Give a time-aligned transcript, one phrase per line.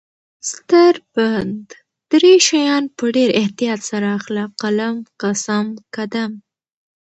[0.51, 1.65] ستر پند:
[2.09, 6.31] دری شیان په ډیر احتیاط سره اخله: قلم، قسم، قدم